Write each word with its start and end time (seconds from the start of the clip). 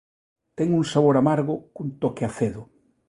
Ten 0.57 0.69
un 0.79 0.83
sabor 0.91 1.15
amargo 1.17 1.55
cun 1.75 1.89
toque 2.01 2.23
acedo. 2.29 2.61